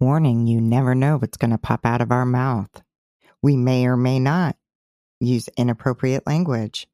[0.00, 2.70] Warning you never know what's going to pop out of our mouth.
[3.42, 4.56] We may or may not
[5.20, 6.88] use inappropriate language,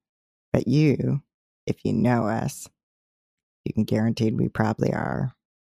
[0.53, 1.23] but you,
[1.69, 2.69] if you know us,
[3.65, 5.33] you can guarantee we probably are.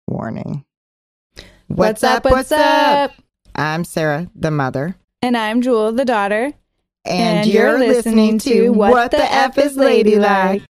[0.07, 0.65] Warning.
[1.67, 2.25] What's, up?
[2.25, 3.13] What's, up?
[3.55, 4.97] I'm Sarah, the mother.
[5.21, 6.51] And I'm Jewel, the daughter.
[7.05, 10.63] And, And you're, you're listening, listening to What, the F is Ladylike.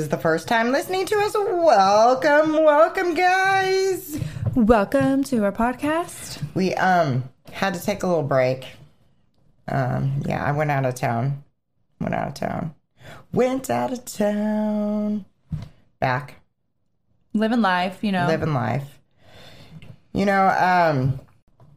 [0.00, 4.18] Is the first time listening to us, welcome, welcome, guys.
[4.54, 6.42] Welcome to our podcast.
[6.54, 8.66] We um had to take a little break.
[9.68, 11.44] Um, yeah, I went out of town.
[12.00, 12.74] Went out of town.
[13.34, 15.26] Went out of town.
[15.98, 16.36] Back.
[17.34, 18.26] Living life, you know.
[18.26, 19.00] living life.
[20.14, 21.20] You know, um,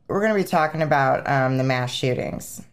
[0.08, 2.64] we're going to be talking about um, the mass shootings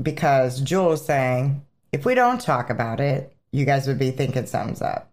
[0.00, 4.46] because Jewel was saying if we don't talk about it, you guys would be thinking
[4.46, 5.10] something's up.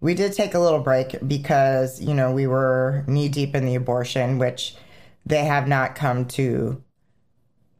[0.00, 3.74] We did take a little break because, you know, we were knee deep in the
[3.74, 4.76] abortion, which
[5.24, 6.82] they have not come to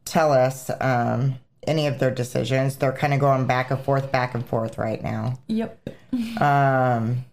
[0.03, 2.75] tell us um, any of their decisions.
[2.75, 5.39] They're kind of going back and forth, back and forth right now.
[5.47, 5.89] Yep.
[6.41, 7.25] Um,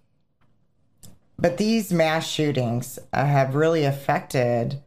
[1.38, 4.82] but these mass shootings uh, have really affected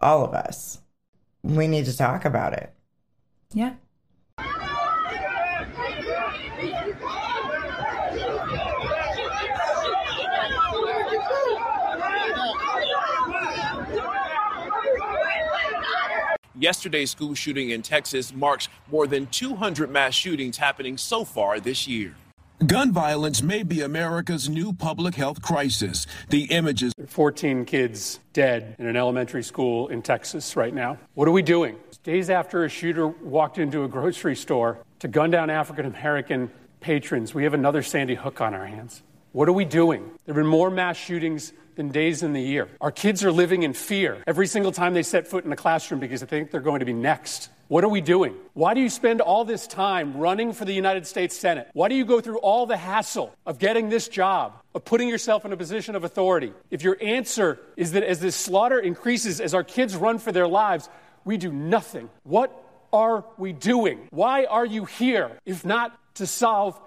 [0.00, 0.80] all of us.
[1.42, 2.72] We need to talk about it.
[3.52, 3.74] Yeah.
[16.60, 21.86] Yesterday's school shooting in Texas marks more than 200 mass shootings happening so far this
[21.86, 22.14] year.
[22.66, 26.08] Gun violence may be America's new public health crisis.
[26.30, 30.98] The images 14 kids dead in an elementary school in Texas right now.
[31.14, 31.76] What are we doing?
[32.02, 37.32] Days after a shooter walked into a grocery store to gun down African American patrons,
[37.32, 39.02] we have another Sandy Hook on our hands.
[39.32, 40.04] What are we doing?
[40.24, 42.68] There have been more mass shootings than days in the year.
[42.80, 46.00] Our kids are living in fear every single time they set foot in a classroom
[46.00, 47.50] because they think they're going to be next.
[47.68, 48.34] What are we doing?
[48.54, 51.68] Why do you spend all this time running for the United States Senate?
[51.74, 55.44] Why do you go through all the hassle of getting this job, of putting yourself
[55.44, 56.54] in a position of authority?
[56.70, 60.48] If your answer is that as this slaughter increases, as our kids run for their
[60.48, 60.88] lives,
[61.26, 62.08] we do nothing.
[62.22, 62.50] What
[62.94, 64.08] are we doing?
[64.10, 66.80] Why are you here if not to solve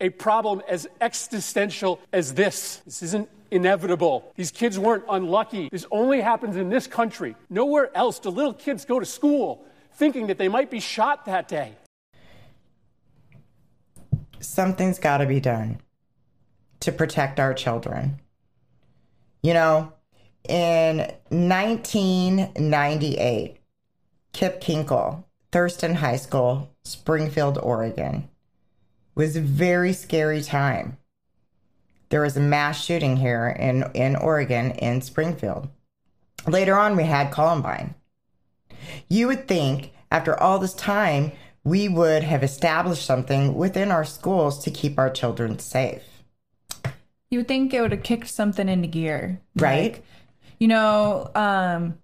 [0.00, 2.82] a problem as existential as this?
[2.84, 4.32] This isn't inevitable.
[4.36, 5.70] These kids weren't unlucky.
[5.70, 7.34] This only happens in this country.
[7.48, 11.48] Nowhere else do little kids go to school thinking that they might be shot that
[11.48, 11.74] day.
[14.40, 15.80] Something's got to be done
[16.80, 18.18] to protect our children.
[19.42, 19.92] You know,
[20.48, 23.56] in 1998,
[24.32, 28.29] Kip Kinkel, Thurston High School, Springfield, Oregon,
[29.14, 30.96] was a very scary time.
[32.08, 35.68] There was a mass shooting here in, in Oregon in Springfield.
[36.46, 37.94] Later on, we had Columbine.
[39.08, 41.32] You would think after all this time,
[41.62, 46.02] we would have established something within our schools to keep our children safe,
[47.30, 49.40] You would think it would have kicked something into gear.
[49.56, 49.92] right?
[49.92, 50.04] Like,
[50.58, 51.98] you know, um,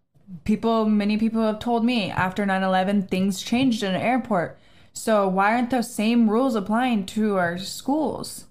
[0.44, 4.59] people, many people have told me after 9 11, things changed in an airport.
[4.96, 8.46] So why aren't those same rules applying to our schools?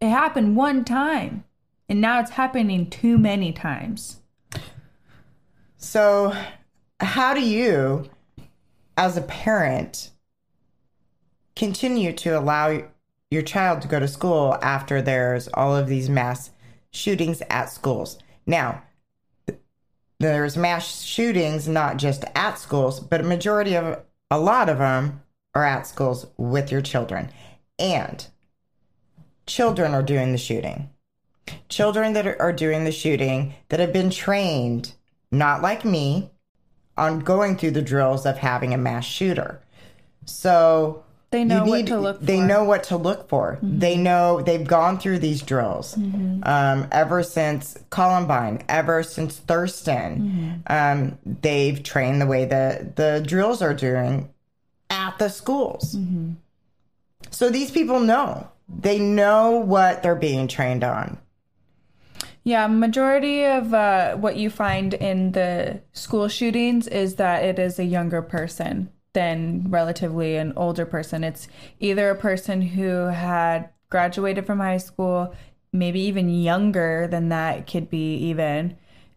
[0.00, 1.44] It happened one time,
[1.88, 4.18] and now it's happening too many times.
[5.76, 6.34] So,
[6.98, 8.10] how do you,
[8.96, 10.10] as a parent,
[11.54, 12.82] continue to allow
[13.30, 16.50] your child to go to school after there's all of these mass
[16.90, 18.18] shootings at schools?
[18.46, 18.82] Now,
[20.18, 25.22] there's mass shootings not just at schools, but a majority of a lot of them
[25.54, 27.30] are at schools with your children.
[27.78, 28.26] And
[29.46, 30.90] children are doing the shooting.
[31.68, 34.92] Children that are, doing the shooting that have been trained,
[35.30, 36.30] not like me,
[36.96, 39.62] on going through the drills of having a mass shooter.
[40.26, 42.24] So They know You what to look for.
[42.26, 43.58] They know what to look for.
[43.62, 50.62] They know they've gone through these drills um, ever since Columbine, ever since Thurston.
[50.66, 54.28] Um, they've trained the way that the drills are doing
[54.90, 55.96] at the schools.
[57.30, 58.48] So these people know.
[58.68, 61.18] They know what they're being trained on.
[62.44, 67.78] Yeah, majority of uh, what you find in the school shootings is that it is
[67.78, 71.24] a younger person than relatively an older person.
[71.24, 71.48] It's
[71.80, 75.34] either a person who had graduated from high school,
[75.72, 78.76] maybe even younger than that, could be even.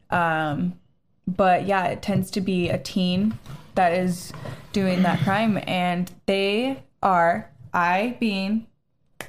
[0.10, 0.80] Um,
[1.28, 3.38] but yeah, it tends to be a teen
[3.82, 4.32] that is
[4.74, 8.68] doing that crime, and they are, I being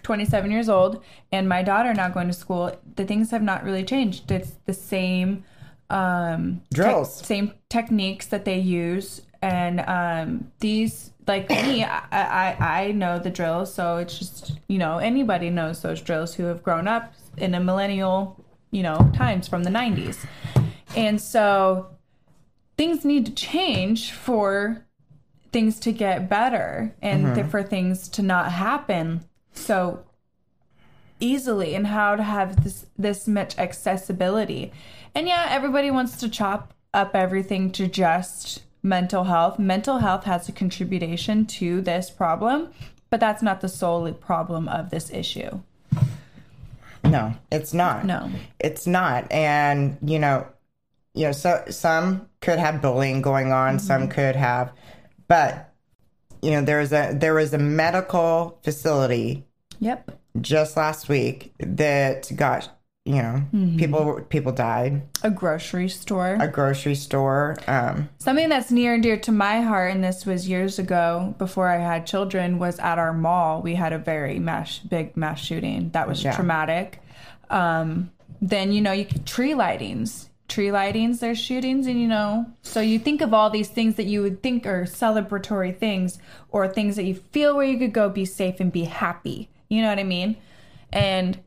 [0.02, 3.84] 27 years old and my daughter now going to school the things have not really
[3.84, 5.44] changed it's the same
[5.90, 7.19] um Drills.
[7.19, 13.19] tech- same techniques that they use and um these like me I, I i know
[13.19, 17.12] the drills so it's just you know anybody knows those drills who have grown up
[17.37, 20.26] in a millennial you know times from the 90s
[20.96, 21.87] and so
[22.77, 24.87] things need to change for
[25.53, 27.35] things to get better and mm-hmm.
[27.35, 30.05] th- for things to not happen so
[31.21, 34.73] easily and how to have this this much accessibility.
[35.15, 39.59] And yeah, everybody wants to chop up everything to just mental health.
[39.59, 42.71] Mental health has a contribution to this problem,
[43.11, 45.61] but that's not the sole problem of this issue.
[47.05, 48.05] No, it's not.
[48.05, 48.31] No.
[48.59, 49.31] it's not.
[49.31, 50.47] And you know,
[51.15, 54.73] you know, so some could have bullying going on, some could have,
[55.29, 55.73] but
[56.43, 59.44] you know, there was a there was a medical facility
[59.81, 60.11] Yep.
[60.41, 62.69] just last week that got
[63.05, 63.43] you know
[63.79, 65.03] people people died.
[65.25, 66.37] A grocery store.
[66.41, 67.56] A grocery store.
[67.67, 71.69] Um, Something that's near and dear to my heart, and this was years ago before
[71.69, 73.61] I had children, was at our mall.
[73.62, 76.35] We had a very mass, big mass shooting that was Yeah.
[76.35, 77.00] traumatic.
[77.50, 78.11] Um,
[78.41, 81.20] then you know, you tree lightings, tree lightings.
[81.20, 84.43] There's shootings, and you know, so you think of all these things that you would
[84.43, 86.19] think are celebratory things
[86.50, 89.49] or things that you feel where you could go be safe and be happy.
[89.69, 90.37] You know what I mean?
[90.93, 91.40] And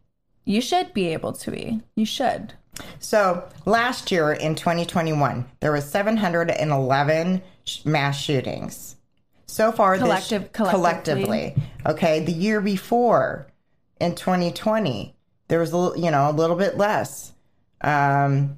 [0.43, 1.81] you should be able to be.
[1.95, 2.53] You should.
[2.99, 8.95] So last year in 2021, there was 711 sh- mass shootings.
[9.45, 11.23] So far, Collective- this collectively.
[11.23, 12.19] collectively, okay.
[12.25, 13.47] The year before,
[14.01, 15.15] in 2020,
[15.47, 17.31] there was a little, you know a little bit less.
[17.81, 18.57] Um,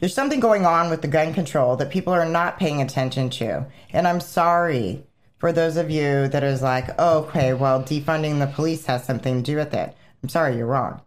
[0.00, 3.66] there's something going on with the gun control that people are not paying attention to,
[3.92, 5.04] and I'm sorry
[5.38, 9.42] for those of you that is like, oh, okay, well, defunding the police has something
[9.42, 9.94] to do with it.
[10.22, 11.02] I'm sorry, you're wrong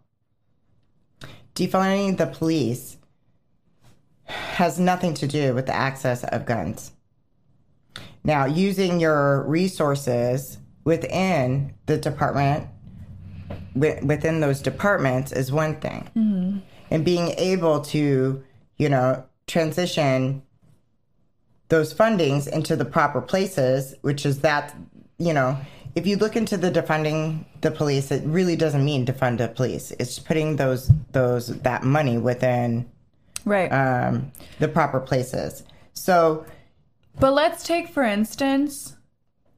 [1.54, 2.96] defunding the police
[4.24, 6.92] has nothing to do with the access of guns.
[8.22, 12.68] Now, using your resources within the department,
[13.74, 16.10] within those departments, is one thing.
[16.16, 16.58] Mm-hmm.
[16.90, 18.42] And being able to,
[18.80, 20.42] you know, transition
[21.68, 24.74] those fundings into the proper places, which is that,
[25.18, 25.56] you know,
[25.94, 29.92] if you look into the defunding the police, it really doesn't mean defund the police.
[30.00, 32.90] It's putting those those that money within
[33.44, 33.68] Right.
[33.68, 35.62] um, the proper places.
[35.92, 36.46] So
[37.18, 38.96] But let's take for instance,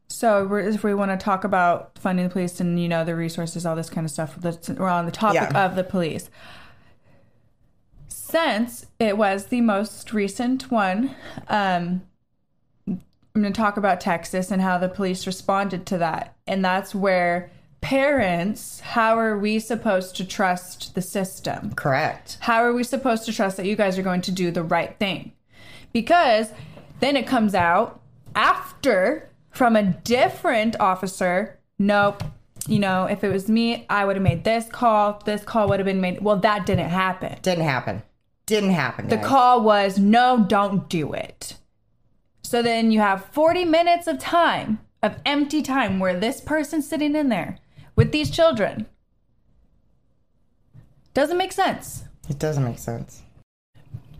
[0.08, 3.64] so if we want to talk about funding the police and you know the resources,
[3.64, 4.34] all this kind of stuff.
[4.36, 5.64] That's, we're on the topic Yeah.
[5.66, 6.28] of the police.
[8.32, 11.14] Since it was the most recent one,
[11.48, 12.00] um,
[12.88, 13.02] I'm
[13.34, 17.50] going to talk about Texas and how the police responded to that, and that's where
[17.82, 18.80] parents.
[18.80, 21.74] How are we supposed to trust the system?
[21.74, 22.38] correct.
[22.40, 24.98] How are we supposed to trust that you guys are going to do the right
[24.98, 25.32] thing?
[25.92, 26.52] Because
[27.00, 28.00] then it comes out
[28.34, 32.24] after from a different officer, nope.
[32.66, 35.20] You know, if it was me, I would have made this call.
[35.26, 36.22] This call would have been made.
[36.22, 37.36] Well, that didn't happen.
[37.42, 38.02] Didn't happen.
[38.46, 39.08] Didn't happen.
[39.08, 39.26] The guys.
[39.26, 41.56] call was no, don't do it.
[42.42, 47.14] So then you have 40 minutes of time, of empty time, where this person's sitting
[47.14, 47.58] in there
[47.96, 48.86] with these children.
[51.14, 52.04] Doesn't make sense.
[52.28, 53.22] It doesn't make sense.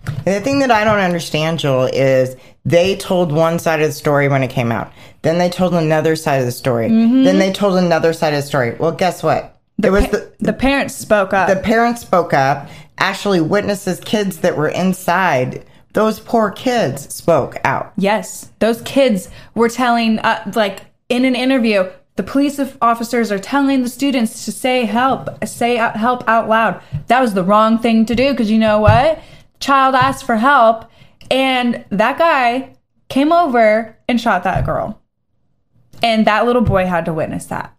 [0.05, 3.93] And the thing that I don't understand, Joel, is they told one side of the
[3.93, 4.93] story when it came out.
[5.23, 6.88] Then they told another side of the story.
[6.88, 7.25] Mm-hmm.
[7.25, 8.76] Then they told another side of the story.
[8.79, 9.61] Well, guess what?
[9.83, 11.49] it was the, the parents spoke up.
[11.49, 12.69] the parents spoke up.
[12.99, 17.93] Actually, witnesses, kids that were inside, those poor kids spoke out.
[17.97, 23.83] Yes, those kids were telling, uh, like in an interview, the police officers are telling
[23.83, 26.83] the students to say help, say help out loud.
[27.07, 29.21] That was the wrong thing to do because you know what?
[29.61, 30.91] Child asked for help,
[31.31, 32.75] and that guy
[33.09, 35.01] came over and shot that girl.
[36.03, 37.75] And that little boy had to witness that.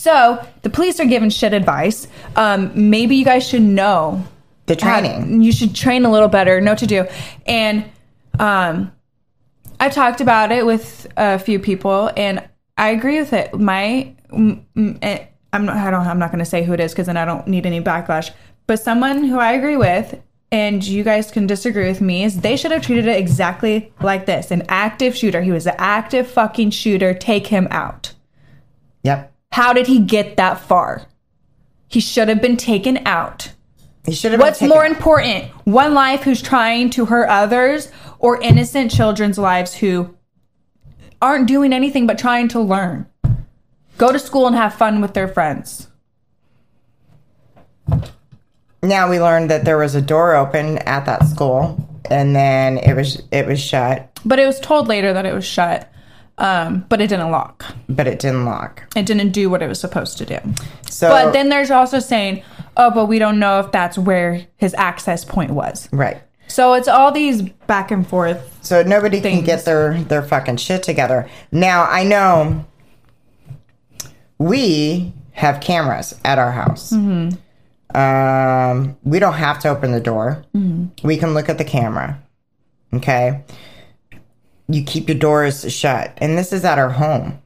[0.00, 2.08] So the police are giving shit advice.
[2.34, 4.24] Um, maybe you guys should know
[4.64, 5.42] The how- training.
[5.42, 7.04] you should train a little better, know what to do.
[7.44, 7.84] And
[8.38, 8.92] um,
[9.78, 12.42] I talked about it with a few people, and
[12.78, 13.52] I agree with it.
[13.52, 16.80] My, mm, mm, eh, I'm not, I don't, I'm not going to say who it
[16.80, 18.30] is because then I don't need any backlash.
[18.66, 20.18] But someone who I agree with,
[20.50, 24.24] and you guys can disagree with me, is they should have treated it exactly like
[24.24, 25.42] this: an active shooter.
[25.42, 27.12] He was an active fucking shooter.
[27.12, 28.14] Take him out.
[29.02, 29.29] Yep.
[29.52, 31.02] How did he get that far?
[31.88, 33.52] He should have been taken out.
[34.04, 34.40] He should have.
[34.40, 35.44] What's more taken- important?
[35.64, 40.14] One life who's trying to hurt others or innocent children's lives who
[41.20, 43.06] aren't doing anything but trying to learn?
[43.98, 45.88] Go to school and have fun with their friends.
[48.82, 51.76] Now we learned that there was a door open at that school,
[52.10, 55.44] and then it was it was shut, But it was told later that it was
[55.44, 55.92] shut,
[56.40, 57.64] um, but it didn't lock.
[57.88, 58.82] but it didn't lock.
[58.96, 60.38] It didn't do what it was supposed to do.
[60.90, 62.42] So, But then there's also saying,
[62.76, 65.88] oh, but we don't know if that's where his access point was.
[65.92, 66.20] right.
[66.48, 68.58] So it's all these back and forth.
[68.62, 71.28] So nobody can get their their fucking shit together.
[71.52, 72.66] Now I know
[74.38, 76.92] we have cameras at our house.
[76.92, 77.38] Um,
[79.04, 80.44] we don't have to open the door.
[81.04, 82.20] We can look at the camera.
[82.94, 83.44] Okay.
[84.70, 87.40] You keep your doors shut, and this is at our home.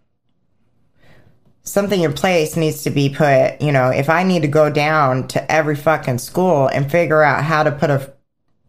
[1.63, 3.61] Something in place needs to be put.
[3.63, 7.43] You know, if I need to go down to every fucking school and figure out
[7.45, 8.13] how to put a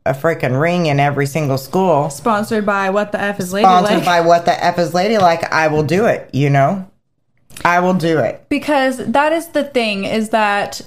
[0.07, 3.95] a freaking ring in every single school, Sponsored by What the F is Lady sponsored
[3.97, 4.05] Like.
[4.05, 6.29] by what the f is ladylike, I will do it.
[6.31, 6.87] You know,
[7.65, 8.45] I will do it.
[8.47, 10.79] because that is the thing is that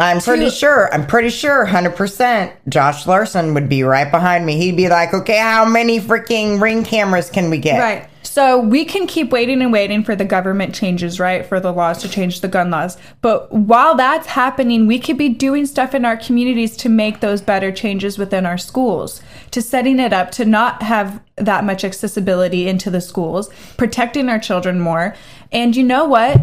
[0.00, 0.92] I'm pretty sure.
[0.92, 1.64] I'm pretty sure.
[1.66, 2.52] Hundred percent.
[2.68, 4.56] Josh Larson would be right behind me.
[4.56, 8.84] He'd be like, "Okay, how many freaking ring cameras can we get?" right so we
[8.84, 12.40] can keep waiting and waiting for the government changes right for the laws to change
[12.40, 16.76] the gun laws but while that's happening we could be doing stuff in our communities
[16.76, 21.20] to make those better changes within our schools to setting it up to not have
[21.36, 25.14] that much accessibility into the schools protecting our children more
[25.50, 26.40] and you know what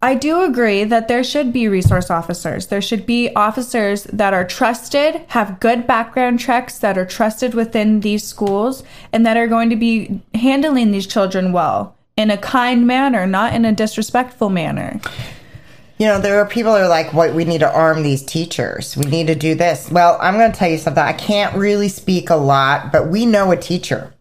[0.00, 2.68] I do agree that there should be resource officers.
[2.68, 8.00] There should be officers that are trusted, have good background checks, that are trusted within
[8.00, 12.86] these schools, and that are going to be handling these children well in a kind
[12.86, 15.00] manner, not in a disrespectful manner.
[15.98, 17.34] You know, there are people that are like, "What?
[17.34, 18.96] We need to arm these teachers.
[18.96, 21.02] We need to do this." Well, I'm going to tell you something.
[21.02, 24.14] I can't really speak a lot, but we know a teacher,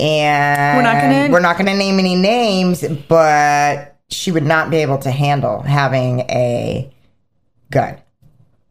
[0.00, 4.70] and We're not gonna- we're not going to name any names, but she would not
[4.70, 6.92] be able to handle having a
[7.70, 7.96] gun.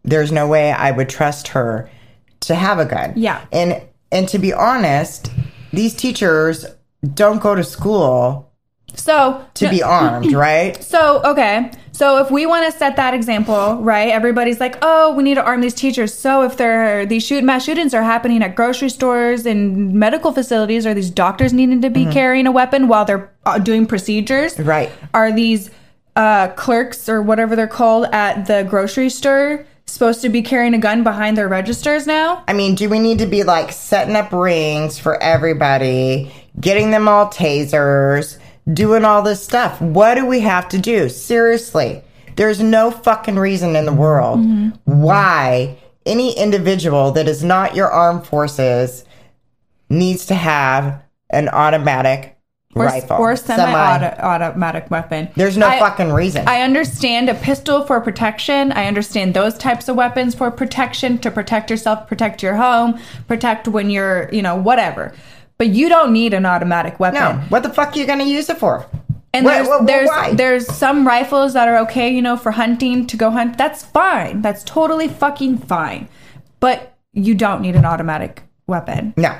[0.04, 1.90] There's no way I would trust her
[2.42, 3.14] to have a gun.
[3.16, 3.46] Yeah.
[3.52, 3.82] and
[4.12, 5.32] and to be honest,
[5.72, 6.66] these teachers
[7.14, 8.52] don't go to school
[8.96, 10.82] So, to be armed, right?
[10.84, 11.72] So, okay.
[11.94, 14.10] So, if we want to set that example, right?
[14.10, 17.66] Everybody's like, "Oh, we need to arm these teachers." So, if there these shoot mass
[17.66, 22.06] shootings are happening at grocery stores and medical facilities, are these doctors needing to be
[22.06, 24.58] carrying a weapon while they're uh, doing procedures?
[24.60, 24.90] Right.
[25.14, 25.70] Are these
[26.16, 30.78] uh, clerks or whatever they're called at the grocery store supposed to be carrying a
[30.78, 32.44] gun behind their registers now?
[32.48, 37.08] I mean, do we need to be like setting up rings for everybody, getting them
[37.08, 38.38] all tasers,
[38.74, 39.82] doing all this stuff?
[39.82, 41.10] What do we have to do?
[41.10, 42.04] Seriously,
[42.36, 44.00] there's no fucking reason in the mm-hmm.
[44.00, 45.02] world mm-hmm.
[45.02, 49.06] why any individual that is not your armed forces
[49.90, 52.38] needs to have an automatic
[52.74, 55.30] Or, rifle or Semi- semi-automatic weapon.
[55.36, 56.48] There's no I- fucking reason.
[56.48, 58.72] I understand a pistol for protection.
[58.72, 63.68] I understand those types of weapons for protection to protect yourself, protect your home, protect
[63.68, 65.14] when you're, you know, whatever.
[65.62, 67.20] But you don't need an automatic weapon.
[67.20, 68.84] no, what the fuck are you gonna use it for?
[69.32, 70.34] And there's there's why?
[70.34, 73.60] there's some rifles that are okay, you know, for hunting to go hunt.
[73.60, 74.42] That's fine.
[74.42, 76.10] That's totally fucking fine.
[76.60, 79.14] But you don't need an automatic weapon.
[79.18, 79.38] No.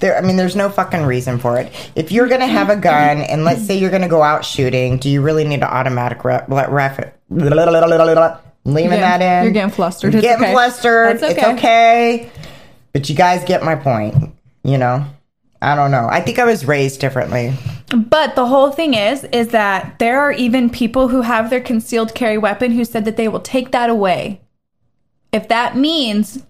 [0.00, 1.72] There, I mean, there's no fucking reason for it.
[1.96, 5.08] If you're gonna have a gun, and let's say you're gonna go out shooting, do
[5.08, 6.44] you really need an automatic ref?
[6.50, 7.00] ref
[8.66, 9.44] leaving that in.
[9.44, 10.12] you're getting flustered.
[10.12, 10.52] You're It's getting okay.
[10.52, 11.18] flustered.
[11.18, 11.52] That's It's okay.
[11.54, 12.30] okay.
[12.92, 14.32] But you guys get my point.
[14.64, 15.04] You know,
[15.64, 16.08] I don't know.
[16.10, 17.54] I think I was raised differently.
[17.88, 22.14] But the whole thing is, is that there are even people who have their concealed
[22.14, 24.42] carry weapon who said that they will take that away.
[25.32, 26.44] If that means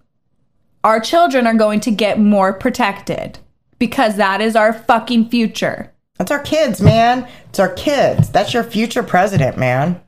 [0.83, 3.39] our children are going to get more protected
[3.79, 5.93] because that is our fucking future.
[6.19, 7.29] That's our kids, man.
[7.49, 8.31] It's our kids.
[8.31, 10.01] That's your future president, man.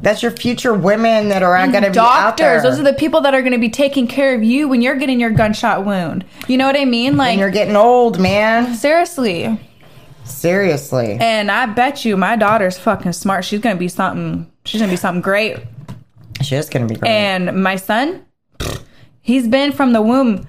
[0.00, 2.54] That's your future women that are going to be out there.
[2.56, 4.80] Doctors, those are the people that are going to be taking care of you when
[4.82, 6.24] you're getting your gunshot wound.
[6.46, 7.16] You know what I mean?
[7.16, 8.74] Like, and you're getting old, man.
[8.74, 9.58] seriously.
[10.24, 11.16] Seriously.
[11.20, 13.44] And I bet you my daughter's fucking smart.
[13.44, 15.56] She's going to be something, she's going to be something great.
[16.42, 17.10] She is going to be great.
[17.10, 18.24] And my son,
[19.20, 20.46] he's been from the womb.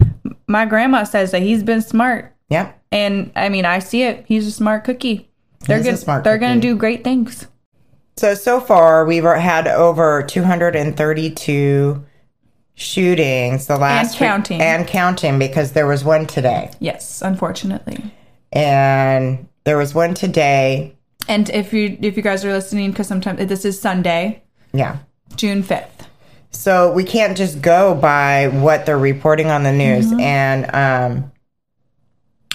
[0.47, 2.35] My grandma says that he's been smart.
[2.49, 2.75] yep.
[2.91, 4.25] And I mean, I see it.
[4.27, 5.29] He's a smart cookie.
[5.67, 6.67] They're He's a gonna, smart they're going cookie.
[6.69, 7.45] to do great things.
[8.19, 12.03] So so far we've had over 232
[12.75, 14.61] shootings the last week- counting.
[14.61, 16.69] and counting because there was one today.
[16.79, 18.11] Yes, unfortunately.
[18.51, 20.97] And there was one today.
[21.29, 24.97] And if you if you guys are listening, because sometimes this is Sunday, Yeah.
[25.37, 26.07] June fifth.
[26.51, 30.07] So we can't just go by what they're reporting on the news.
[30.07, 30.19] Mm-hmm.
[30.19, 31.31] And um,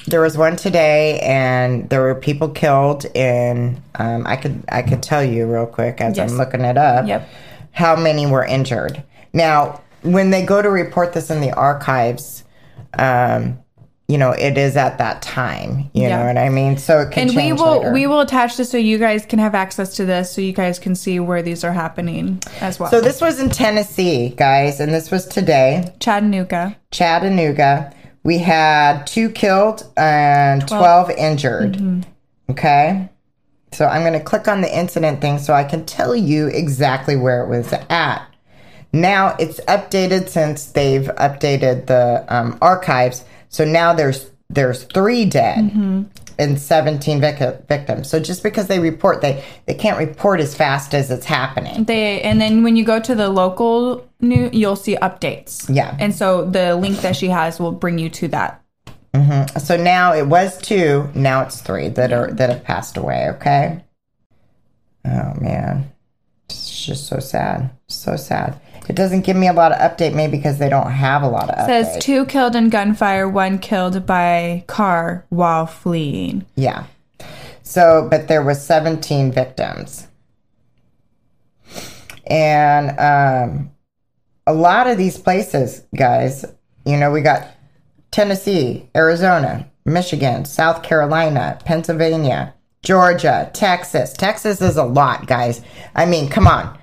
[0.07, 3.05] there was one today, and there were people killed.
[3.15, 6.31] In um, I could I could tell you real quick as Yes.
[6.31, 7.07] I'm looking it up.
[7.07, 7.29] Yep.
[7.73, 9.03] How many were injured?
[9.33, 12.45] Now, when they go to report this in the archives,
[12.99, 13.59] um,
[14.07, 15.89] you know it is at that time.
[15.95, 16.19] You Yeah.
[16.19, 16.77] know what I mean?
[16.77, 17.93] So it can And we will later.
[17.93, 20.79] we will attach this so you guys can have access to this, so you guys
[20.79, 22.91] can see where these are happening as well.
[22.91, 25.91] so this was in Tennessee, guys, and this was today.
[26.01, 26.77] Chattanooga.
[26.91, 27.91] Chattanooga.
[28.25, 31.77] We had two killed and 12, injured.
[32.51, 33.09] Okay.
[33.73, 37.17] So I'm going to click on the incident thing so I can tell you exactly
[37.17, 38.27] where it was at.
[38.93, 43.25] Now it's updated since they've updated the um, archives.
[43.49, 45.73] So now there's there's three dead
[46.39, 48.09] and 17 vic- victims.
[48.09, 51.85] So just because they report, they they can't report as fast as it's happening.
[51.85, 55.67] They and then when you go to the local new, you'll see updates.
[55.73, 55.97] Yeah.
[55.99, 58.63] And so the link that she has will bring you to that.
[59.15, 59.59] Mm-hmm.
[59.59, 63.29] So now it was two, now it's three that are that have passed away.
[63.37, 63.85] Okay.
[65.05, 65.93] Oh man,
[66.49, 68.59] it's just so sad, so sad.
[68.89, 71.49] It doesn't give me a lot of update, maybe because they don't have a lot
[71.49, 71.85] of update.
[71.85, 76.45] says two killed in gunfire, one killed by car while fleeing.
[76.57, 76.87] Yeah.
[77.63, 80.07] So, but there was 17 victims.
[82.27, 83.71] And um,
[84.47, 86.45] a lot of these places, guys,
[86.85, 87.49] you know, we got
[88.11, 94.13] Tennessee, Arizona, Michigan, South Carolina, Pennsylvania, Georgia, Texas.
[94.13, 95.63] Texas is a lot, guys.
[95.95, 96.79] I mean, come on.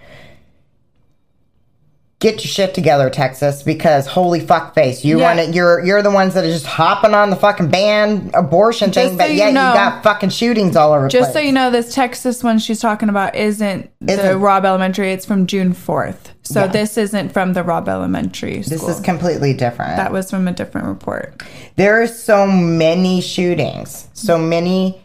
[2.22, 5.04] Get your shit together, Texas, because holy fuck face.
[5.04, 5.36] You Yeah.
[5.36, 8.92] want to you're you're the ones that are just hopping on the fucking ban abortion
[8.92, 11.40] thing, so but you yet know- you got fucking shootings all over the Just so
[11.40, 15.12] you know, this Texas one she's talking about isn't, the Isn't- Robb Elementary.
[15.12, 16.30] It's from June 4th.
[16.44, 16.68] So Yeah.
[16.68, 19.98] this isn't from the Robb Elementary This is completely different.
[19.98, 21.42] that was from a different report.
[21.76, 25.02] there are so many shootings, so many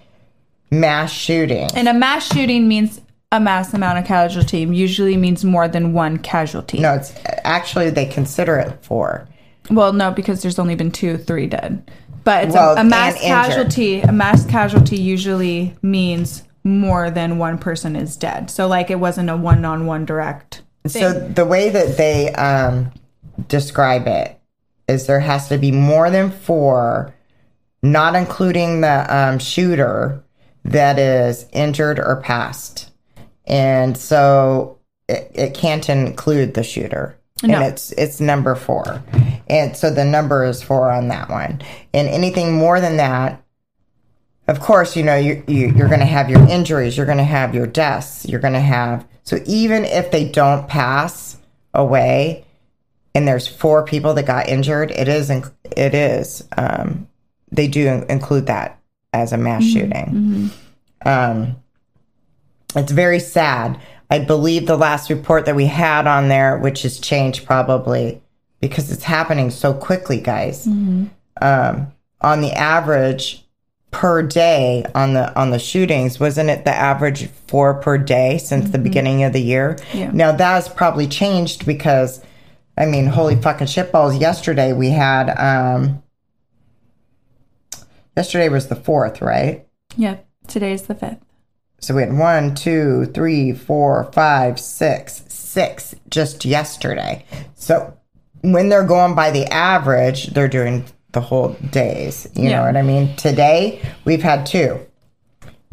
[0.70, 1.72] mass shootings.
[1.74, 3.00] And a mass shooting means
[3.36, 4.60] a mass amount of casualty.
[4.60, 6.80] Usually means more than one casualty.
[6.80, 7.12] no, it's
[7.44, 9.28] actually they consider it four.
[9.70, 11.90] Well, no, because there's only been two, three dead.
[12.24, 14.00] But it's Well, a, a mass casualty.
[14.00, 18.50] A mass casualty usually means more than one person is dead.
[18.50, 20.62] So like it wasn't a one-on-one direct.
[20.86, 22.92] So the way that they um,
[23.48, 24.38] describe it
[24.88, 27.14] is there has to be more than four,
[27.82, 30.24] not including the um, shooter
[30.64, 32.90] that is injured or passed,
[33.46, 34.78] and so
[35.08, 37.18] it, it can't include the shooter.
[37.42, 37.56] No.
[37.56, 39.02] And it's it's number four,
[39.46, 41.60] and so the number is four on that one.
[41.92, 43.42] And anything more than that,
[44.48, 47.24] of course, you know you, you you're going to have your injuries, you're going to
[47.24, 49.06] have your deaths, you're going to have.
[49.24, 51.36] So even if they don't pass
[51.74, 52.46] away,
[53.14, 57.06] and there's four people that got injured, it is it is um,
[57.50, 58.80] they do include that
[59.12, 60.50] as a mass shooting.
[61.04, 61.56] Um,
[62.74, 63.78] it's very sad.
[64.10, 68.22] I believe the last report that we had on there, which has changed probably
[68.60, 70.66] because it's happening so quickly, guys.
[71.42, 73.44] Um, on the average
[73.90, 78.70] per day on the on the shootings, wasn't it the average four per day since
[78.70, 79.78] the beginning of the year?
[79.92, 80.10] Yeah.
[80.12, 82.22] Now that has probably changed because,
[82.76, 84.20] I mean, holy fucking shitballs!
[84.20, 86.02] Yesterday we had, um,
[88.16, 89.66] yesterday was the fourth, right?
[89.96, 90.26] Yep.
[90.46, 91.25] Today's the fifth.
[91.80, 97.24] So we had one, two, three, four, five, six, six just yesterday.
[97.54, 97.96] So
[98.42, 102.28] when they're going by the average, they're doing the whole days.
[102.34, 102.56] You Yeah.
[102.58, 103.14] know what I mean?
[103.16, 104.80] Today we've had two,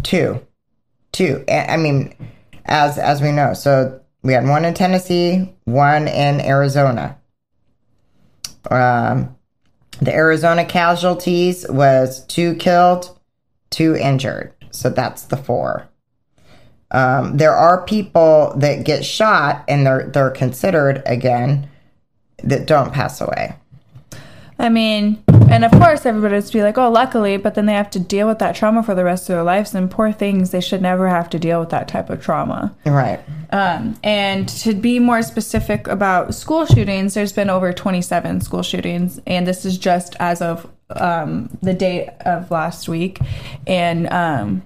[0.04, 0.46] two,
[1.12, 1.44] two.
[1.50, 2.14] I mean,
[2.66, 7.18] as as we know, so we had one in Tennessee, one in Arizona.
[8.72, 9.36] Um,
[10.02, 13.18] the Arizona casualties was two killed,
[13.70, 14.54] two injured.
[14.72, 15.90] So that's the four.
[16.92, 21.70] Um, there are people that get shot and they're they're considered again
[22.44, 23.56] that don't pass away.
[24.60, 28.00] I mean, and of course everybody's be like, oh, luckily, but then they have to
[28.00, 29.74] deal with that trauma for the rest of their lives.
[29.74, 32.76] And poor things, they should never have to deal with that type of trauma.
[32.86, 33.20] Right.
[33.52, 39.20] Um, and to be more specific about school shootings, there's been over 27 school shootings,
[39.28, 43.20] and this is just as of um, the date of last week.
[43.68, 44.64] And um,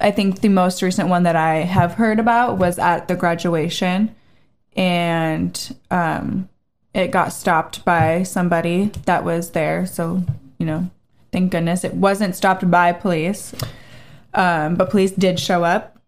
[0.00, 4.14] I think the most recent one that I have heard about was at the graduation,
[4.76, 6.48] and um,
[6.94, 9.86] it got stopped by somebody that was there.
[9.86, 10.22] So,
[10.58, 10.90] you know,
[11.32, 13.54] thank goodness it wasn't stopped by police.
[14.32, 15.98] Um, but police did show up.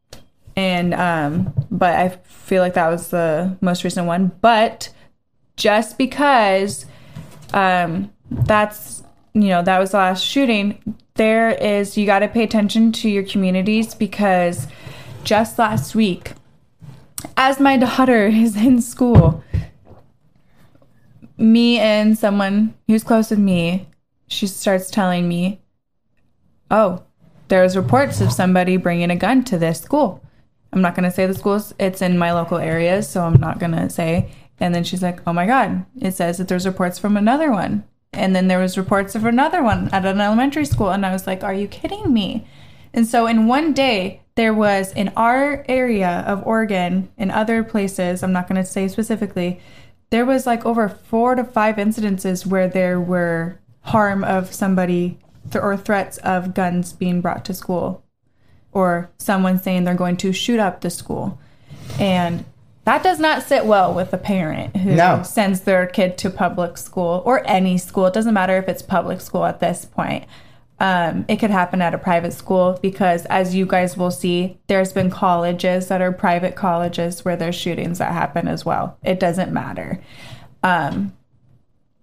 [0.56, 4.32] And, um, but I feel like that was the most recent one.
[4.40, 4.88] But
[5.56, 6.86] just because,
[7.52, 9.02] um, that's,
[9.42, 13.08] you know, that was the last shooting, there is, you got to pay attention to
[13.08, 14.66] your communities because
[15.24, 16.32] just last week,
[17.36, 19.44] as my daughter is in school,
[21.36, 23.88] me and someone who's close with me,
[24.26, 25.60] she starts telling me,
[26.70, 27.02] "Oh,
[27.48, 30.22] there's reports of somebody bringing a gun to this school."
[30.72, 33.90] I'm not gonna say the schools; it's in my local area, so I'm not gonna
[33.90, 34.30] say.
[34.58, 37.84] And then she's like, "Oh my god!" It says that there's reports from another one,
[38.16, 41.26] and then there was reports of another one at an elementary school, and I was
[41.26, 42.46] like, "Are you kidding me?"
[42.92, 48.22] And so in one day, there was in our area of Oregon and other places,
[48.22, 49.60] I'm not going to say specifically,
[50.10, 55.18] there was like over four to five incidences where there were harm of somebody
[55.50, 58.04] th- or threats of guns being brought to school
[58.72, 61.38] or someone saying they're going to shoot up the school.
[61.98, 62.44] And
[62.86, 65.22] that does not sit well with a parent who No.
[65.22, 68.06] sends their kid to public school or any school.
[68.06, 70.24] It doesn't matter if it's public school at this point.
[70.78, 74.92] Um, it could happen at a private school because, as you guys will see, there's
[74.92, 78.96] been colleges that are private colleges where there's shootings that happen as well.
[79.02, 80.00] It doesn't matter.
[80.62, 81.12] Um,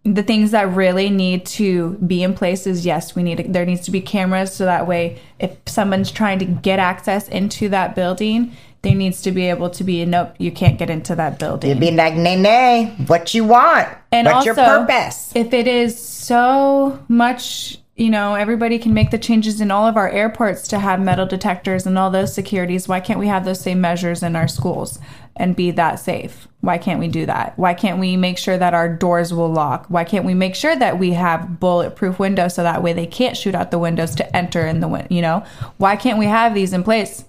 [0.04, 3.82] the things that really need to be in place is yes, we need there needs
[3.86, 8.52] to be cameras so that way if someone's trying to get access into that building,
[8.84, 11.70] there needs to be able to be nope, you can't get into that building.
[11.70, 13.88] You'd be like, nay, nay, what you want?
[14.12, 15.32] And What's your purpose?
[15.36, 19.96] If it is so much, you know, everybody can make the changes in all of
[19.96, 22.88] our airports to have metal detectors and all those securities.
[22.90, 25.00] Why can't we have those same measures in our schools
[25.38, 26.50] and be that safe?
[26.60, 27.58] Why can't we do that?
[27.58, 29.86] Why can't we make sure that our doors will lock?
[29.88, 33.38] Why can't we make sure that we have bulletproof windows so that way they can't
[33.38, 35.08] shoot out the windows to enter in the win?
[35.10, 35.46] You know,
[35.78, 37.24] why can't we have these in place?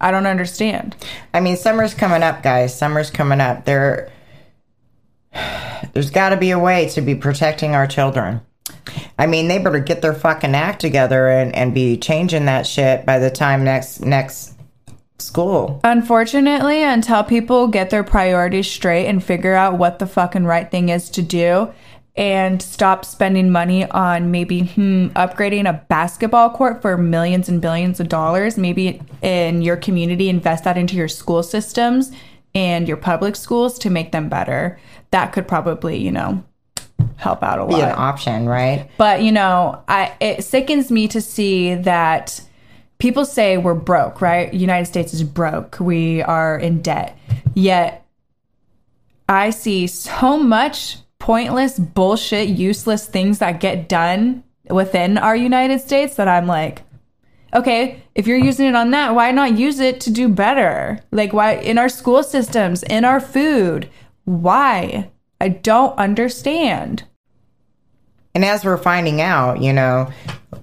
[0.00, 0.96] I don't understand.
[1.32, 2.76] I mean, summer's coming up, guys.
[2.76, 3.64] Summer's coming up.
[3.64, 4.10] There,
[5.92, 8.40] there's got to be a way to be protecting our children.
[9.18, 13.06] I mean, they better get their fucking act together and, and be changing that shit
[13.06, 14.54] by the time next next
[15.18, 15.80] school.
[15.84, 20.88] Unfortunately, until people get their priorities straight and figure out what the fucking right thing
[20.88, 21.72] is to do
[22.16, 27.98] and stop spending money on maybe hmm, upgrading a basketball court for millions and billions
[27.98, 32.12] of dollars, maybe in your community, invest that into your school systems
[32.54, 34.78] and your public schools to make them better.
[35.10, 36.44] That could probably, you know,
[37.16, 37.76] help out a lot.
[37.76, 38.88] Be an option, right?
[38.96, 42.40] But you know, I it sickens me to see that
[42.98, 44.54] people say we're broke, right?
[44.54, 45.80] United States is broke.
[45.80, 47.18] We are in debt.
[47.54, 48.06] Yet
[49.28, 56.16] I see so much pointless bullshit, useless things that get done within our United States
[56.16, 56.82] that I'm like,
[57.54, 61.00] okay, if you're using it on that, why not use it to do better?
[61.12, 63.88] Like why in our school systems, in our food?
[64.24, 65.10] Why?
[65.40, 67.04] I don't understand.
[68.34, 70.10] And as we're finding out, you know,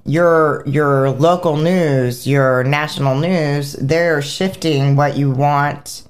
[0.06, 6.04] your your local news, your national news, they're shifting what you want,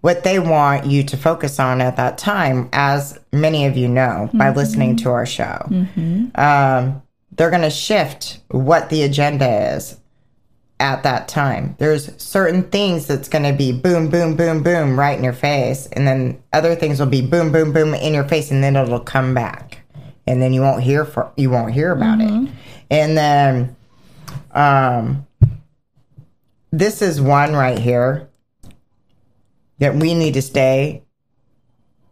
[0.00, 4.30] what they want you to focus on at that time, as many of you know
[4.32, 5.66] by listening to our show.
[6.36, 9.98] Um, they're going to shift what the agenda is
[10.80, 11.74] at that time.
[11.78, 15.86] There's certain things that's going to be boom, boom, boom, boom right in your face,
[15.88, 19.00] and then other things will be boom, boom, boom in your face, and then it'll
[19.00, 19.80] come back,
[20.26, 22.50] and then you won't hear for you won't hear about it,
[22.90, 23.76] and then
[24.52, 25.26] um,
[26.70, 28.27] this is one right here
[29.78, 31.02] that we need to stay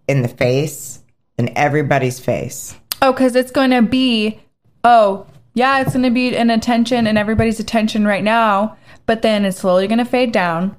[0.09, 1.03] in the face,
[1.39, 2.77] in everybody's face.
[3.03, 4.41] Oh, because it's going to be,
[4.85, 8.77] oh, yeah, it's going to be an attention and everybody's attention right now,
[9.07, 10.77] but then it's slowly going to fade down.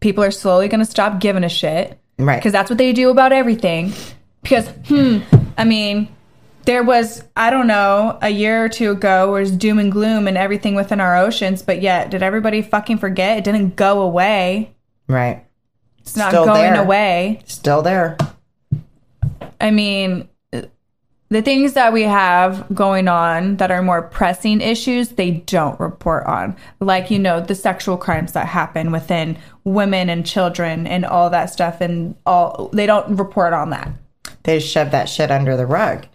[0.00, 2.36] People are slowly going to stop giving a shit Right.
[2.36, 3.92] because that's what they do about everything.
[4.42, 5.18] Because, hmm,
[5.56, 6.08] I mean,
[6.64, 10.28] there was I don't know a year or two ago where was doom and gloom
[10.28, 13.38] and everything within our oceans, but yet did everybody fucking forget?
[13.38, 14.74] It didn't go away.
[15.08, 15.44] Right.
[16.00, 16.82] It's not Still going there.
[16.82, 17.42] away.
[17.44, 18.16] Still there.
[19.60, 20.28] I mean,
[21.30, 26.24] the things that we have going on that are more pressing issues, they don't report
[26.26, 26.56] on.
[26.80, 31.46] Like, you know, the sexual crimes that happen within women and children and all that
[31.50, 33.90] stuff and all they don't report on that.
[34.44, 36.06] They shove that shit under the rug.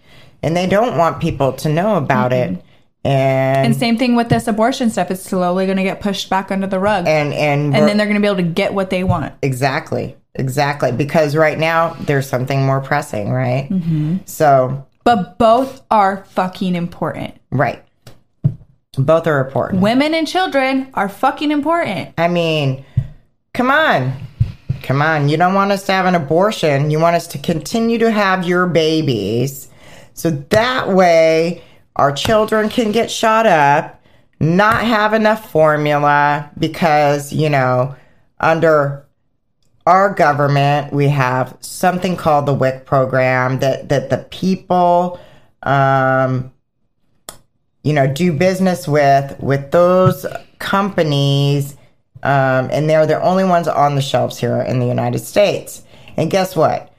[0.41, 2.63] And they don't want people to know about it.
[3.05, 5.11] And And same thing with this abortion stuff.
[5.11, 7.05] It's slowly going to get pushed back under the rug.
[7.07, 9.33] And, and and, then they're going to be able to get what they want.
[9.41, 10.15] exactly.
[10.35, 10.91] Exactly.
[10.91, 13.69] Because right now there's something more pressing, right?
[13.69, 14.17] Mm-hmm.
[14.25, 17.35] So But both are fucking important.
[17.51, 17.83] right.
[18.95, 19.81] Both are important.
[19.81, 22.13] Women and children are fucking important.
[22.17, 22.85] I mean,
[23.53, 24.13] come on.
[24.83, 25.29] Come on.
[25.29, 26.91] You don't want us to have an abortion.
[26.91, 29.67] You want us to continue to have your babies.
[30.13, 31.63] So that way
[31.95, 34.01] our children can get shot up,
[34.39, 37.95] not have enough formula because, you know,
[38.39, 39.05] under
[39.85, 45.19] our government, we have something called the WIC program that, that the people,
[45.63, 46.51] um,
[47.83, 50.25] you know, do business with, with those
[50.59, 51.75] companies
[52.23, 55.83] um, and they're the only ones on the shelves here in the United States.
[56.15, 56.92] And guess what?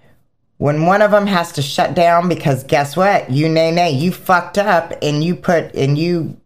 [0.59, 3.31] When one of them has to shut down because guess what?
[3.31, 6.41] You nay nay, you fucked up and you put and you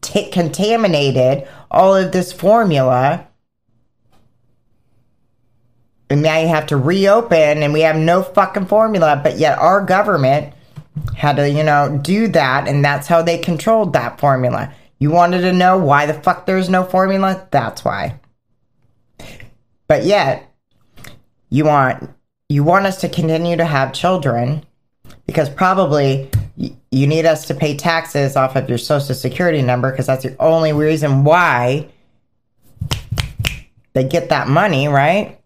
[0.00, 3.26] t- contaminated all of this formula.
[6.08, 9.84] And now you have to reopen and we have no fucking formula, but yet our
[9.84, 10.54] government
[11.16, 14.74] had to, you know, do that and that's how they controlled that formula.
[14.98, 17.46] You wanted to know why the fuck there's no formula?
[17.50, 18.18] That's why.
[19.86, 20.52] But yet,
[21.48, 22.10] you want
[22.50, 24.66] you want us to continue to have children
[25.24, 30.06] because probably you need us to pay taxes off of your social security number because
[30.06, 31.88] that's the only reason why
[33.92, 35.40] they get that money, right?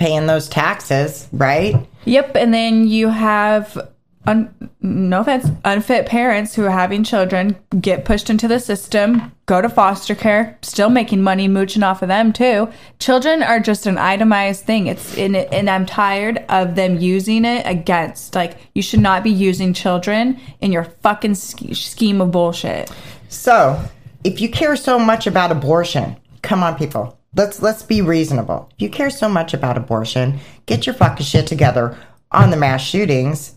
[0.00, 1.76] Paying those taxes, right?
[2.06, 3.91] Yep, and then you have
[4.26, 9.60] un- no offense, unfit parents who are having children get pushed into the system, go
[9.60, 12.68] to foster care, still making money mooching off of them too.
[12.98, 14.86] Children are just an itemized thing.
[14.86, 19.30] It's in and I'm tired of them using it against like you should not be
[19.30, 22.90] using children in your fucking sch- scheme of bullshit.
[23.28, 23.82] So,
[24.24, 27.18] if you care so much about abortion, come on, people.
[27.34, 28.68] Let's let's be reasonable.
[28.74, 31.96] If you care so much about abortion, get your fucking shit together
[32.30, 33.56] on the mass shootings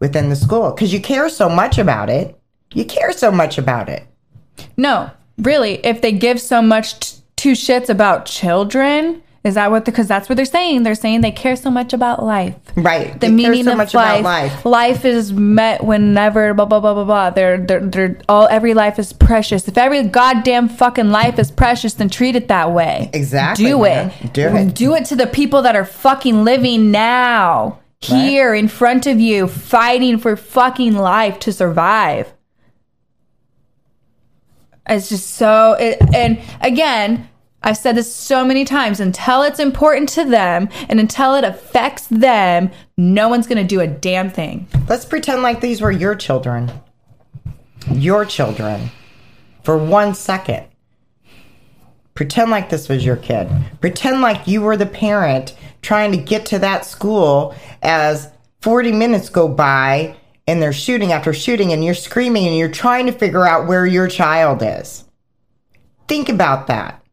[0.00, 2.38] within the school because you care so much about it.
[2.74, 4.04] You care so much about it.
[4.76, 9.84] No, really, if they give so much t- two shits about children, is that what?
[9.84, 10.82] Because that's what they're saying.
[10.82, 12.56] They're saying they care so much about life.
[12.76, 13.12] Right.
[13.12, 14.20] The They care meaning so of much life.
[14.20, 14.64] about life.
[14.66, 17.30] Life is met whenever blah blah blah blah blah.
[17.30, 19.66] They're they're they're all every life is precious.
[19.68, 23.08] If every goddamn fucking life is precious, then treat it that way.
[23.14, 24.12] Exactly, Do man.
[24.20, 24.32] it.
[24.34, 24.74] Do it.
[24.74, 27.78] Do it to the people that are fucking living now.
[28.00, 32.32] Here in front of you, fighting for fucking life to survive.
[34.88, 37.28] It's just so, it, and again,
[37.62, 42.06] I've said this so many times until it's important to them and until it affects
[42.06, 44.68] them, no one's going to do a damn thing.
[44.88, 46.70] Let's pretend like these were your children.
[47.90, 48.90] Your children.
[49.64, 50.66] For one second.
[52.14, 53.48] Pretend like this was your kid.
[53.80, 59.28] Pretend like you were the parent trying to get to that school as 40 minutes
[59.28, 63.46] go by and they're shooting after shooting and you're screaming and you're trying to figure
[63.46, 65.04] out where your child is.
[66.08, 67.04] Think about that.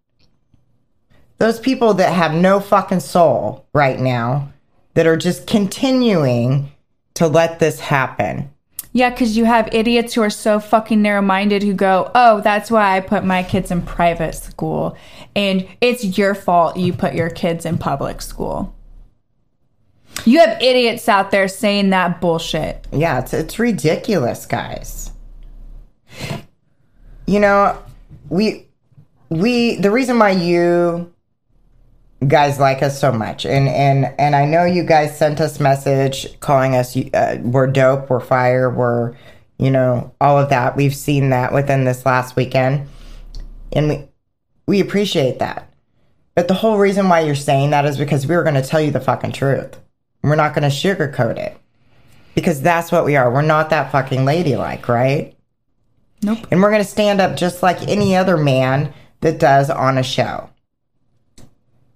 [1.38, 4.54] Those people that have no fucking soul right now
[4.94, 6.72] that are just continuing
[7.16, 8.50] to let this happen.
[8.96, 12.72] Yeah, because you have idiots who are so fucking narrow minded who go, oh, that's
[12.72, 14.96] why I put my kids in private school.
[15.36, 18.74] And it's your fault you put your kids in public school.
[20.24, 22.88] You have idiots out there saying that bullshit.
[22.94, 25.12] Yeah, it's it's ridiculous, guys.
[27.28, 27.78] You know,
[28.30, 28.66] we
[29.28, 31.14] we the reason why you
[32.28, 36.40] guys like us so much and and and I know you guys sent us message
[36.40, 39.16] calling us uh, we're dope, we're fire, we're
[39.58, 40.76] you know, all of that.
[40.76, 42.88] We've seen that within this last weekend.
[43.72, 44.08] And we
[44.68, 45.72] we appreciate that.
[46.34, 48.82] But the whole reason why you're saying that is because we were going to tell
[48.82, 49.80] you the fucking truth.
[50.22, 51.58] We're not going to sugarcoat it.
[52.34, 53.32] Because that's what we are.
[53.32, 55.34] We're not that fucking ladylike, right?
[56.22, 56.40] Nope.
[56.52, 60.04] And we're going to stand up just like any other man that does on a
[60.04, 60.50] show.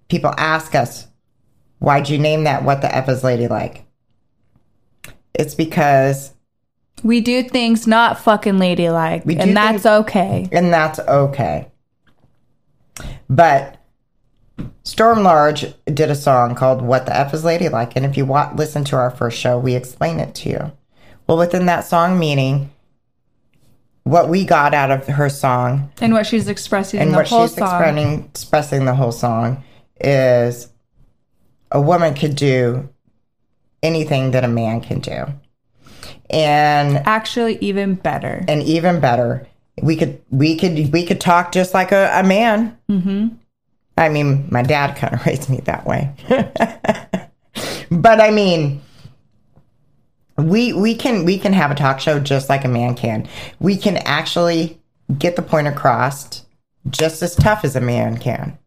[0.09, 1.07] People ask us,
[1.79, 3.85] why'd you name that What the F is Ladylike?
[5.33, 6.33] It's because
[7.03, 10.49] We do things not fucking ladylike, and that's things- okay.
[10.51, 11.67] and that's okay.
[13.29, 13.77] But
[14.83, 18.51] Storm Large did a song called "What the F is Ladylike," and if you wa-
[18.55, 20.71] listen to our first show, we explain it to you.
[21.27, 22.71] Well, within that song meaning,
[24.03, 27.27] what we got out of her song And what she's expressing in and the what
[27.29, 27.67] whole she's song.
[27.69, 29.63] expressing, expressing the whole song
[29.99, 30.69] is
[31.71, 32.89] a woman could do
[33.83, 35.25] anything that a man can do,
[36.29, 38.43] and Actually, even better.
[38.47, 39.47] and even better.
[39.81, 42.77] We could we could we could talk just like a, a man.
[42.89, 43.27] Mm-hmm.
[43.97, 46.11] i mean my dad kind of raised me that way.
[47.91, 48.81] But i mean
[50.37, 53.27] we we can we can have a talk show just like a man can.
[53.59, 54.79] We can actually
[55.17, 56.45] get the point across
[56.89, 58.57] just as tough as a man can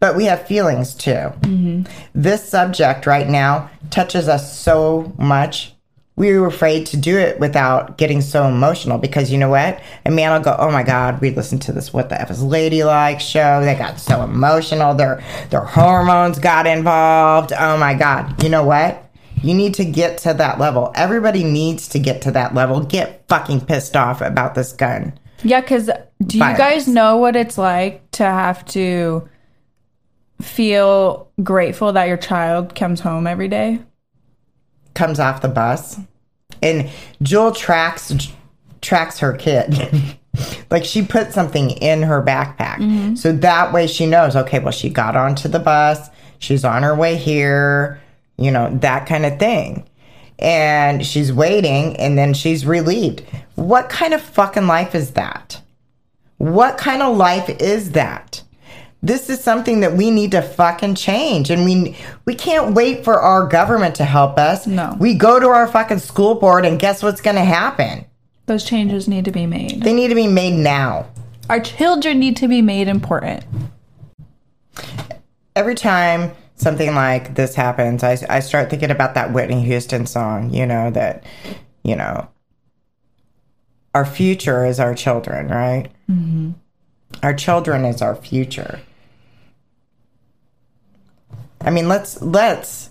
[0.00, 1.82] but we have feelings too mm-hmm.
[2.14, 5.74] this subject right now touches us so much
[6.18, 9.80] we were afraid to do it without getting so emotional because you know what?
[10.04, 12.42] A man will go, "Oh my God, we listened to this What the F is
[12.42, 13.60] Ladylike show.
[13.62, 14.94] They got so emotional.
[14.94, 17.52] Their their hormones got involved.
[17.52, 19.08] Oh my God, you know what?
[19.44, 20.90] You need to get to that level.
[20.96, 22.80] Everybody needs to get to that level.
[22.80, 25.16] Get fucking pissed off about this gun.
[25.44, 25.88] Yeah, because
[26.26, 29.28] do you guys know what it's like to have to
[30.40, 33.80] feel grateful that your child comes home every day?
[34.94, 35.98] Comes off the bus,
[36.62, 36.90] and
[37.22, 38.12] Jewel tracks
[38.80, 39.74] tracks her kid.
[40.70, 42.76] like she put something in her backpack.
[42.76, 43.14] Mm-hmm.
[43.16, 46.94] So that way she knows, okay, well, she got onto the bus, she's on her
[46.94, 48.00] way here,
[48.36, 49.88] you know, that kind of thing.
[50.38, 53.24] And she's waiting and then she's relieved.
[53.56, 55.60] What kind of fucking life is that?
[56.36, 58.42] What kind of life is that?
[59.00, 63.20] This is something that we need to fucking change and we we can't wait for
[63.20, 64.66] our government to help us.
[64.66, 64.96] No.
[64.98, 68.04] We go to our fucking school board and guess what's going to happen?
[68.46, 69.82] Those changes need to be made.
[69.82, 71.06] They need to be made now.
[71.48, 73.44] Our children need to be made important.
[75.54, 80.50] every time something like this happens, I, I start thinking about that Whitney Houston song,
[80.50, 81.24] you know, that,
[81.82, 82.28] you know,
[83.94, 85.88] our future is our children, right?
[86.10, 86.52] Mm-hmm.
[87.22, 88.80] Our children is our future.
[91.60, 92.90] I mean, let's, let's,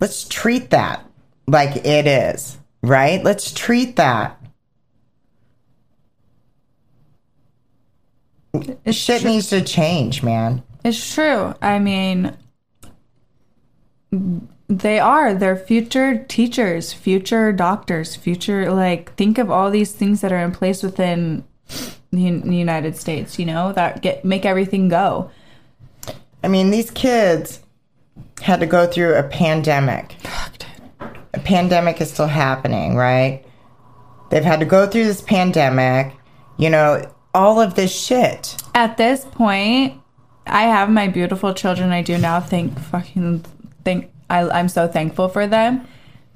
[0.00, 1.04] let's treat that
[1.46, 3.22] like it is, right?
[3.22, 4.38] Let's treat that.
[8.84, 10.62] It's Shit tru- needs to change, man.
[10.84, 11.54] It's true.
[11.62, 12.36] I mean,
[14.68, 15.34] they are.
[15.34, 20.52] They're future teachers, future doctors, future, like, think of all these things that are in
[20.52, 21.44] place within
[22.10, 25.30] the United States, you know, that get make everything go.
[26.42, 27.60] I mean, these kids
[28.40, 30.16] had to go through a pandemic.
[31.34, 33.44] A pandemic is still happening, right?
[34.30, 36.14] They've had to go through this pandemic,
[36.58, 38.56] you know, all of this shit.
[38.74, 40.00] At this point,
[40.46, 41.90] I have my beautiful children.
[41.90, 43.44] I do now think fucking
[43.84, 45.86] think I, I'm so thankful for them.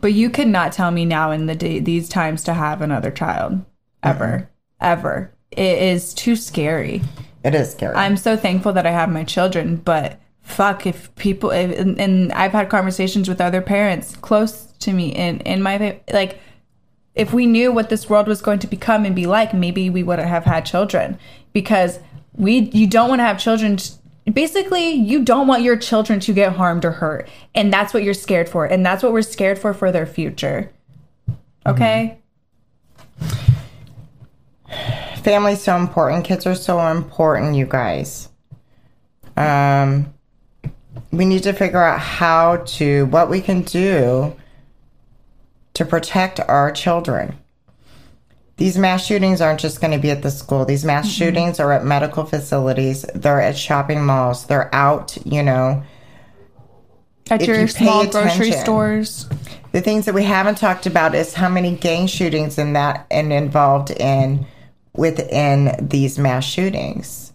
[0.00, 3.10] But you could not tell me now in the day, these times to have another
[3.10, 3.64] child
[4.02, 4.44] ever, mm-hmm.
[4.80, 5.32] ever.
[5.50, 7.02] It is too scary.
[7.44, 7.94] It is scary.
[7.94, 12.32] I'm so thankful that I have my children, but fuck if people if, and, and
[12.32, 16.38] I've had conversations with other parents close to me in in my like
[17.16, 20.02] if we knew what this world was going to become and be like, maybe we
[20.02, 21.18] wouldn't have had children
[21.52, 21.98] because
[22.34, 23.78] we you don't want to have children.
[24.32, 28.14] Basically, you don't want your children to get harmed or hurt, and that's what you're
[28.14, 30.70] scared for, and that's what we're scared for for their future.
[31.30, 31.70] Mm-hmm.
[31.70, 32.18] Okay.
[35.26, 36.24] Family's so important.
[36.24, 38.28] Kids are so important, you guys.
[39.36, 40.14] Um,
[41.10, 44.36] we need to figure out how to, what we can do
[45.74, 47.36] to protect our children.
[48.56, 50.64] These mass shootings aren't just going to be at the school.
[50.64, 53.02] These mass shootings are at medical facilities.
[53.12, 54.46] They're at shopping malls.
[54.46, 55.82] They're out, you know.
[57.32, 59.28] At your you small grocery stores.
[59.72, 63.32] The things that we haven't talked about is how many gang shootings in that and
[63.32, 64.46] involved in
[64.96, 67.32] within these mass shootings.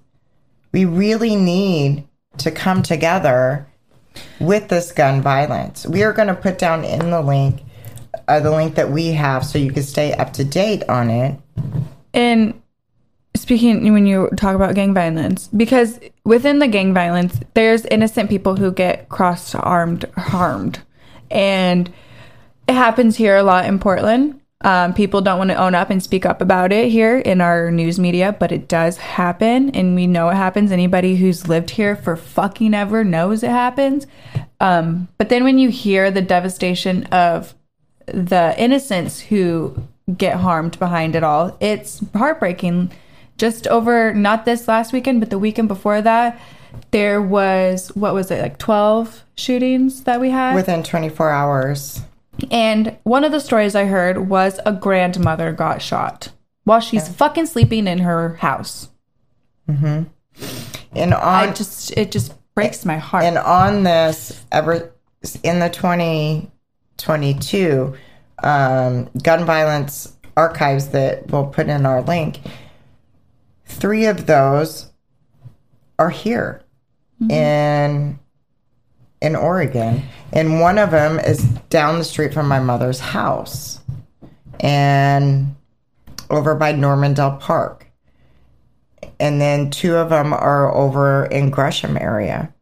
[0.72, 3.68] We really need to come together
[4.40, 5.86] with this gun violence.
[5.86, 7.64] We are going to put down in the link
[8.28, 11.40] uh, the link that we have so you can stay up to date on it.
[12.14, 12.62] And
[13.36, 18.56] speaking when you talk about gang violence, because within the gang violence, there's innocent people
[18.56, 20.82] who get cross armed harmed,
[21.30, 21.92] and
[22.68, 24.41] it happens here a lot in Portland.
[24.64, 27.72] Um, people don't want to own up and speak up about it here in our
[27.72, 30.72] news media, but it does happen, and we know it happens.
[30.72, 34.06] Anybody who's lived here for fucking ever knows it happens.
[34.60, 37.56] Um, but then when you hear the devastation of
[38.06, 39.76] the innocents who
[40.18, 41.58] get harmed behind it all.
[41.60, 42.92] It's heartbreaking.
[43.38, 46.40] Just over not this last weekend, but the weekend before that,
[46.92, 52.02] there was what was it like twelve shootings that we had Within 24 hours.
[52.50, 56.30] And one of the stories I heard was a grandmother got shot
[56.64, 58.90] while she's fucking sleeping in her house.
[59.68, 60.10] And
[60.96, 63.24] on I just it just breaks my heart.
[63.24, 64.92] and on this ever
[65.44, 67.96] in the 2022
[68.44, 72.40] um, gun violence archives that we'll put in our link
[73.66, 74.92] three of those
[76.00, 76.64] are here
[77.30, 78.20] in
[79.22, 80.02] in oregon
[80.34, 83.80] and one of them is down the street from my mother's house
[84.60, 85.56] and
[86.30, 87.88] over by normandale park.
[89.20, 92.54] And then two of them are over in gresham area.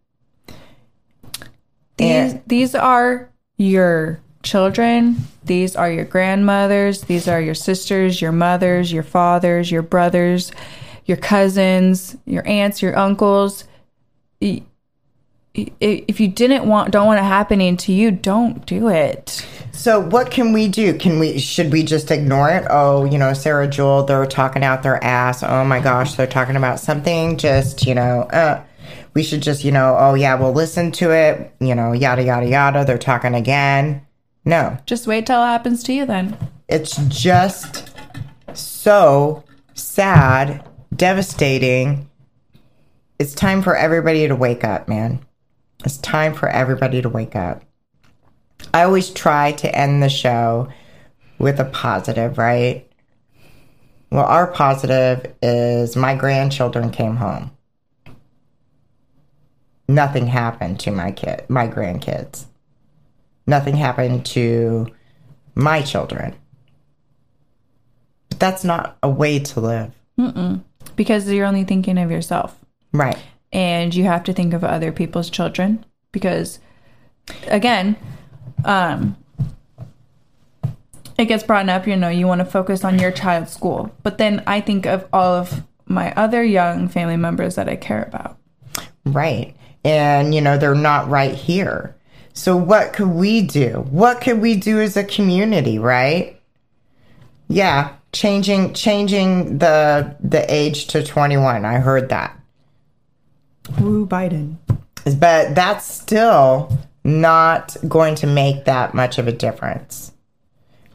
[1.98, 8.32] These and- these are your children, these are your grandmothers, these are your sisters, your
[8.32, 10.52] mothers, your fathers, your brothers,
[11.06, 13.66] your cousins, your aunts, your uncles.
[14.42, 14.64] Y-
[15.56, 19.46] If you didn't want don't want it happening to you, don't do it.
[19.72, 20.94] So what can we do?
[20.98, 22.66] Can we should we just ignore it?
[22.70, 25.42] Oh, you know, Sarah Jewel, they're talking out their ass.
[25.44, 27.38] Oh my gosh, they're talking about something.
[27.38, 28.64] Just you know, uh,
[29.16, 31.52] we should just you know, oh yeah, we'll listen to it.
[31.60, 32.86] You know, yada yada yada.
[32.86, 34.06] They're talking again.
[34.46, 36.38] No, Just wait till it happens to you then.
[36.70, 37.90] it's just
[38.54, 39.44] so
[39.74, 40.64] sad,
[40.96, 42.10] devastating.
[43.20, 45.20] It's time for everybody to wake up, man.
[45.86, 47.64] It's time for everybody to wake up.
[48.74, 50.68] I always try to end the show
[51.38, 52.86] with a positive, right?
[54.12, 57.52] Well, our positive is my grandchildren came home.
[59.88, 62.46] Nothing happened to my kid, my grandkids.
[63.48, 64.88] Nothing happened to
[65.56, 66.36] my children.
[68.30, 69.92] But that's not a way to live.
[70.96, 72.56] Because you're only thinking of yourself.
[72.94, 73.18] Right.
[73.52, 76.60] And you have to think of other people's children because
[77.48, 77.96] again
[78.66, 79.16] um
[81.18, 84.18] it gets brought up you know you want to focus on your child's school but
[84.18, 88.40] then i think of all of my other young family members that i care about
[89.06, 89.56] Right.
[89.84, 91.96] And, you know, they're not right here.
[92.34, 93.86] So, what could we do?
[93.90, 96.40] What could we do as a community, right?
[97.48, 101.66] Yeah, changing changing the the age to 21.
[101.66, 102.39] I heard that.
[103.80, 104.58] Woo Biden.
[105.18, 110.12] But that's still not going to make that much of a difference.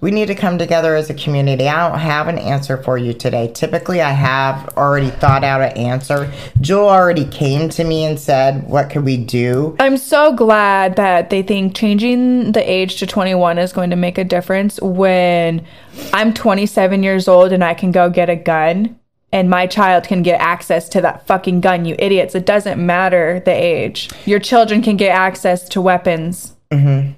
[0.05, 1.67] We need to come together as a community.
[1.67, 3.51] I don't have an answer for you today.
[3.55, 6.31] Typically, I have already thought out an answer.
[6.61, 9.75] Jewel already came to me and said, What could we do?
[9.81, 14.19] I'm so glad that they think changing the age to 21 is going to make
[14.19, 15.65] a difference when
[16.13, 19.01] I'm 27 years old and I can go get a gun
[19.35, 22.37] and my child can get access to that fucking gun, you idiots.
[22.37, 24.09] It doesn't matter the age.
[24.27, 26.55] Your children can get access to weapons.
[26.71, 27.15] Mm-hmm.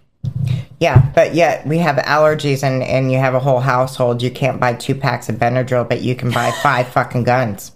[0.80, 4.22] Yeah, but yet we have allergies and, and you have a whole household.
[4.22, 7.72] You can't buy two packs of Benadryl, but you can buy five fucking guns.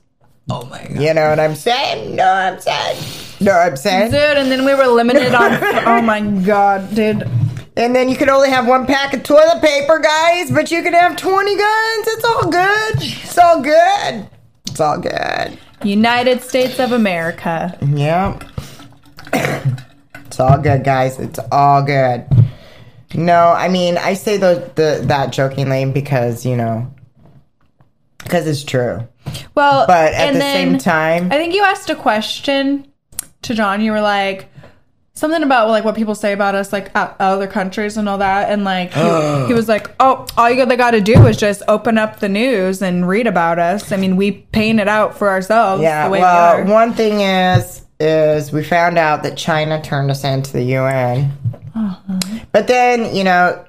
[0.51, 1.03] Oh my god.
[1.03, 2.17] You know what I'm saying?
[2.17, 2.99] No, I'm saying.
[3.41, 4.11] No, I'm saying.
[4.11, 5.53] Dude, and then we were limited on.
[5.87, 7.29] oh my god, dude.
[7.81, 10.93] And then you can only have one pack of toilet paper, guys, but you can
[10.93, 12.07] have 20 guns.
[12.09, 12.95] It's all good.
[12.99, 14.29] It's all good.
[14.67, 15.59] It's all good.
[15.83, 17.79] United States of America.
[17.81, 18.45] Yep.
[19.33, 21.19] it's all good, guys.
[21.19, 22.27] It's all good.
[23.15, 26.93] No, I mean, I say the, the that jokingly because, you know,
[28.19, 29.09] because it's true.
[29.55, 32.87] Well, But at the then same time, I think you asked a question
[33.41, 33.81] to John.
[33.81, 34.50] You were like
[35.21, 38.51] something about like what people say about us, like uh, other countries and all that.
[38.51, 39.01] And like he,
[39.49, 42.29] he was like, "Oh, all you they got to do is just open up the
[42.29, 43.93] news and read about us.
[43.93, 45.83] I mean, we paint it out for ourselves.
[45.83, 50.11] yeah, the way well, we one thing is, is we found out that China turned
[50.11, 51.33] us into the UN.
[51.75, 52.19] Uh-huh.
[52.51, 53.65] But then, you know,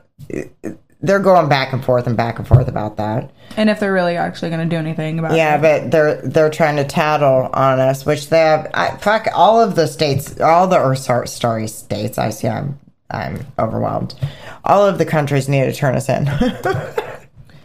[1.01, 3.31] they're going back and forth and back and forth about that.
[3.57, 6.21] and if they're really actually going to do anything about Yeah, it, Yeah, but they're
[6.21, 8.69] they're trying to tattle on us, which they have.
[8.73, 12.17] I, fuck all of the states, all the sorry, sorry states.
[12.17, 12.47] I see.
[12.47, 12.79] I'm
[13.09, 14.15] I'm overwhelmed.
[14.63, 16.25] All of the countries need to turn us in.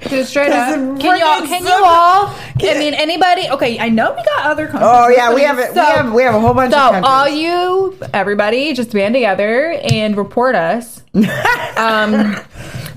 [0.09, 0.75] Dude, straight up.
[1.01, 1.47] Can y'all?
[1.49, 2.27] Can you all?
[2.29, 3.49] I mean, anybody?
[3.49, 4.89] Okay, I know we got other countries.
[4.93, 5.69] oh yeah, we have it.
[5.69, 7.11] so- we have we have a whole bunch So of countries.
[7.11, 11.03] all you, everybody, just band together and report us.
[11.77, 12.37] um,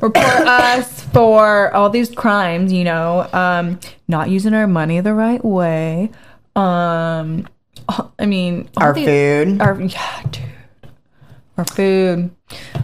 [0.02, 2.72] report us for all these crimes.
[2.74, 6.12] You know, um, not using our money the right way.
[6.56, 7.48] Um,
[8.20, 9.62] I mean, Our these- food.
[9.62, 10.44] Our yeah, dude.
[11.56, 12.30] For food.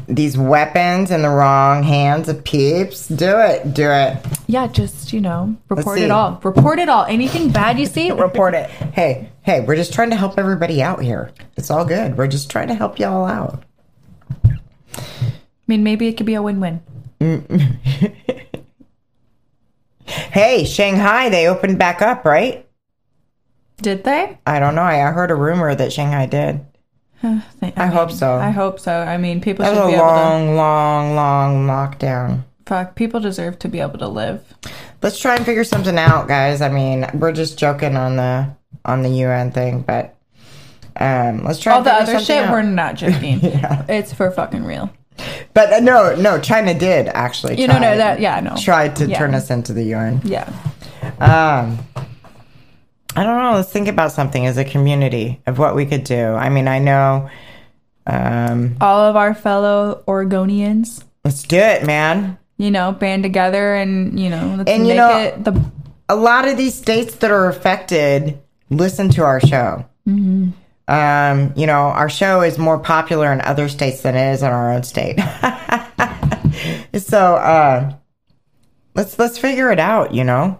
[0.07, 3.07] These weapons in the wrong hands of peeps.
[3.07, 3.73] Do it.
[3.73, 4.17] Do it.
[4.47, 6.39] Yeah, just, you know, report it all.
[6.43, 7.05] Report it all.
[7.05, 8.69] Anything bad you see, report it.
[8.69, 11.31] Hey, hey, we're just trying to help everybody out here.
[11.55, 12.17] It's all good.
[12.17, 13.63] We're just trying to help y'all out.
[14.45, 14.51] I
[15.67, 16.81] mean, maybe it could be a win win.
[20.07, 22.67] Hey, Shanghai, they opened back up, right?
[23.77, 24.37] Did they?
[24.45, 24.81] I don't know.
[24.83, 26.63] I I heard a rumor that Shanghai did.
[27.23, 28.33] I, hope so.
[28.35, 28.93] I hope so.
[28.93, 30.13] I mean, people That should was be a able to.
[30.13, 32.43] long, long, long lockdown.
[32.65, 34.43] Fuck, people deserve to be able to live.
[35.01, 36.61] Let's try and figure something out, guys.
[36.61, 38.49] I mean, we're just joking on the
[38.85, 40.15] on the UN thing, but
[40.97, 41.73] um, let's try.
[41.73, 42.51] All and the other shit, out.
[42.51, 43.39] we're not joking.
[43.89, 44.91] It's for fucking real.
[45.53, 47.59] But uh, no, no, China did actually.
[47.59, 48.55] You know, no, try- that, yeah, no.
[48.57, 49.17] tried to Yeah.
[49.17, 50.21] turn us into the UN.
[50.23, 50.47] Yeah.
[51.19, 51.79] Um,
[53.15, 53.53] I don't know.
[53.55, 56.33] Let's think about something as a community of what we could do.
[56.33, 57.29] I mean, I know.
[58.07, 62.37] Um, All of our fellow Oregonians, let's do it, man.
[62.57, 65.71] you know, band together and, you know, let's And, you make know- it the.
[66.07, 68.37] A lot of these states that are affected
[68.69, 69.85] listen to our show.
[70.87, 74.49] Um, you know, our show is more popular in other states than it is in
[74.49, 75.19] our own state.
[76.93, 77.93] so uh,
[78.93, 80.13] let's let's figure it out.
[80.13, 80.59] You know.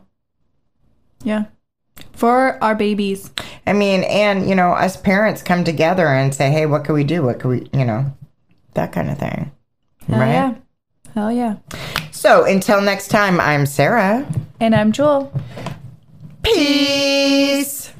[1.23, 1.45] Yeah.
[2.13, 3.32] For our babies.
[3.67, 7.03] I mean, and you know, us parents come together and say, "Hey, what can we
[7.03, 7.23] do?
[7.23, 8.11] What can we, you know,
[8.73, 9.51] that kind of thing."
[10.07, 10.32] Hell right.
[10.32, 10.55] yeah.
[11.13, 11.55] Hell yeah.
[12.11, 14.28] So until next time, I'm Sarah.
[14.59, 15.32] And I'm Jewel.
[16.43, 17.91] Peace.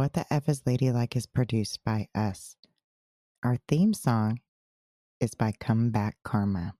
[0.00, 2.56] What the F is Ladylike is produced by us.
[3.42, 4.40] Our theme song
[5.20, 6.72] is by Come Back Karma.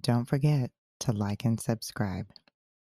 [0.00, 2.26] Don't forget to like and subscribe.